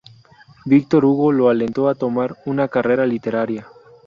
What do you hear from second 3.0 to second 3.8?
literaria.